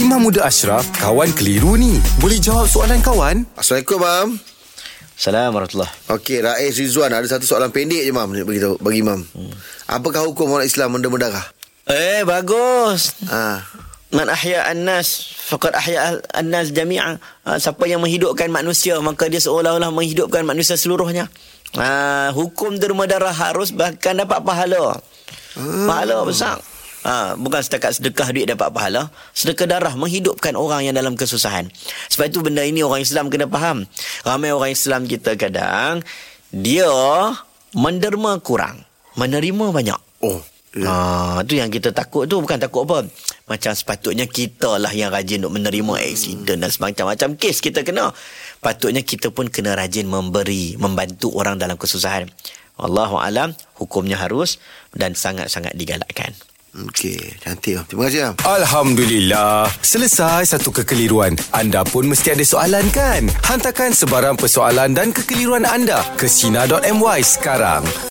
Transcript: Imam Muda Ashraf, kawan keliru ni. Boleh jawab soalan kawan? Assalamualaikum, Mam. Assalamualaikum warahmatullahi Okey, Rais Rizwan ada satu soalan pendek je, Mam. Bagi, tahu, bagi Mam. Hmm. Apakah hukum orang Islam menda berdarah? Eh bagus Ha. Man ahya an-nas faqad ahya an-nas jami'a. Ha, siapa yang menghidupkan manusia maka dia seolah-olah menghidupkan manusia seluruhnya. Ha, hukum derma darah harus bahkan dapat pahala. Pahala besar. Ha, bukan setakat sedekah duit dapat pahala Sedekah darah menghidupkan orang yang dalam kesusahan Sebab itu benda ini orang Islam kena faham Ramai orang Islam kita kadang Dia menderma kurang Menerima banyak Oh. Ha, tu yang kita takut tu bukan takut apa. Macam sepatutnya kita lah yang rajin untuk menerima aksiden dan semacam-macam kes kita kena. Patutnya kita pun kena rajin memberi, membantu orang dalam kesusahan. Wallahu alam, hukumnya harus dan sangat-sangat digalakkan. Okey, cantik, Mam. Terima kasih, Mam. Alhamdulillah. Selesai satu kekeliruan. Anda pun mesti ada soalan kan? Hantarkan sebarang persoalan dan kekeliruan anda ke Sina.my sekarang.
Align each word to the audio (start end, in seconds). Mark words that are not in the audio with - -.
Imam 0.00 0.16
Muda 0.16 0.48
Ashraf, 0.48 0.88
kawan 0.96 1.28
keliru 1.36 1.76
ni. 1.76 2.00
Boleh 2.24 2.40
jawab 2.40 2.64
soalan 2.64 3.04
kawan? 3.04 3.44
Assalamualaikum, 3.52 4.00
Mam. 4.00 4.28
Assalamualaikum 5.12 5.52
warahmatullahi 5.60 5.92
Okey, 6.16 6.38
Rais 6.40 6.72
Rizwan 6.80 7.12
ada 7.12 7.28
satu 7.28 7.44
soalan 7.44 7.68
pendek 7.68 8.08
je, 8.08 8.08
Mam. 8.08 8.32
Bagi, 8.32 8.64
tahu, 8.64 8.80
bagi 8.80 9.04
Mam. 9.04 9.20
Hmm. 9.20 9.52
Apakah 9.92 10.24
hukum 10.24 10.56
orang 10.56 10.64
Islam 10.64 10.96
menda 10.96 11.12
berdarah? 11.12 11.44
Eh 11.84 12.24
bagus 12.24 13.12
Ha. 13.28 13.60
Man 14.16 14.32
ahya 14.32 14.72
an-nas 14.72 15.36
faqad 15.36 15.76
ahya 15.76 16.16
an-nas 16.32 16.72
jami'a. 16.72 17.20
Ha, 17.44 17.60
siapa 17.60 17.84
yang 17.84 18.00
menghidupkan 18.00 18.48
manusia 18.48 18.96
maka 19.04 19.28
dia 19.28 19.44
seolah-olah 19.44 19.92
menghidupkan 19.92 20.48
manusia 20.48 20.80
seluruhnya. 20.80 21.28
Ha, 21.76 22.32
hukum 22.32 22.80
derma 22.80 23.04
darah 23.04 23.36
harus 23.36 23.68
bahkan 23.76 24.16
dapat 24.16 24.40
pahala. 24.48 24.96
Pahala 25.60 26.24
besar. 26.24 26.56
Ha, 27.00 27.32
bukan 27.32 27.64
setakat 27.64 27.96
sedekah 27.96 28.28
duit 28.28 28.44
dapat 28.44 28.68
pahala 28.76 29.08
Sedekah 29.32 29.64
darah 29.64 29.96
menghidupkan 29.96 30.52
orang 30.52 30.84
yang 30.84 30.92
dalam 30.92 31.16
kesusahan 31.16 31.72
Sebab 32.12 32.28
itu 32.28 32.44
benda 32.44 32.60
ini 32.60 32.84
orang 32.84 33.00
Islam 33.00 33.32
kena 33.32 33.48
faham 33.48 33.88
Ramai 34.20 34.52
orang 34.52 34.76
Islam 34.76 35.08
kita 35.08 35.32
kadang 35.40 36.04
Dia 36.52 36.92
menderma 37.72 38.36
kurang 38.44 38.84
Menerima 39.16 39.72
banyak 39.72 40.00
Oh. 40.20 40.44
Ha, 40.70 41.42
tu 41.50 41.58
yang 41.58 41.66
kita 41.66 41.90
takut 41.90 42.30
tu 42.30 42.38
bukan 42.38 42.54
takut 42.54 42.86
apa. 42.86 43.02
Macam 43.50 43.74
sepatutnya 43.74 44.30
kita 44.30 44.78
lah 44.78 44.94
yang 44.94 45.10
rajin 45.10 45.42
untuk 45.42 45.58
menerima 45.58 45.98
aksiden 45.98 46.62
dan 46.62 46.70
semacam-macam 46.70 47.34
kes 47.34 47.58
kita 47.58 47.82
kena. 47.82 48.14
Patutnya 48.62 49.02
kita 49.02 49.34
pun 49.34 49.50
kena 49.50 49.74
rajin 49.74 50.06
memberi, 50.06 50.78
membantu 50.78 51.34
orang 51.34 51.58
dalam 51.58 51.74
kesusahan. 51.74 52.30
Wallahu 52.78 53.18
alam, 53.18 53.50
hukumnya 53.82 54.14
harus 54.14 54.62
dan 54.94 55.18
sangat-sangat 55.18 55.74
digalakkan. 55.74 56.30
Okey, 56.70 57.34
cantik, 57.42 57.82
Mam. 57.82 57.84
Terima 57.90 58.02
kasih, 58.06 58.20
Mam. 58.30 58.34
Alhamdulillah. 58.46 59.66
Selesai 59.82 60.54
satu 60.54 60.70
kekeliruan. 60.70 61.34
Anda 61.50 61.82
pun 61.82 62.06
mesti 62.06 62.30
ada 62.30 62.46
soalan 62.46 62.86
kan? 62.94 63.26
Hantarkan 63.42 63.90
sebarang 63.90 64.38
persoalan 64.38 64.94
dan 64.94 65.10
kekeliruan 65.10 65.66
anda 65.66 66.06
ke 66.14 66.30
Sina.my 66.30 67.20
sekarang. 67.26 67.82